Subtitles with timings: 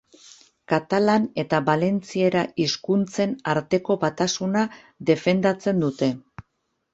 [0.71, 4.65] Katalan eta valentziera hizkuntzen arteko batasuna
[5.11, 6.11] defendatzen dute.